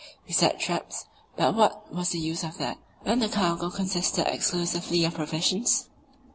We 0.27 0.33
set 0.33 0.59
traps, 0.59 1.05
but 1.35 1.53
what 1.53 1.93
was 1.93 2.09
the 2.09 2.17
use 2.17 2.43
of 2.43 2.57
that, 2.57 2.79
when 3.03 3.19
the 3.19 3.29
cargo 3.29 3.69
consisted 3.69 4.25
exclusively 4.33 5.05
of 5.05 5.13
provisions? 5.13 5.89